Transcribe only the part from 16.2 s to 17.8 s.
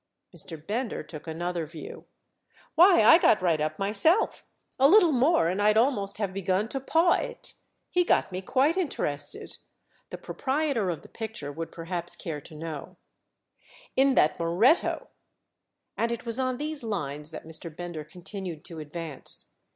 was on these lines that Mr.